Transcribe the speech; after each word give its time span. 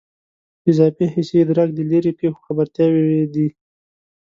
اضافي 0.69 1.05
حسي 1.13 1.35
ادراک 1.43 1.69
د 1.73 1.79
لیرې 1.89 2.11
پېښو 2.19 2.41
خبرتیاوې 2.47 3.23
دي. 3.33 3.47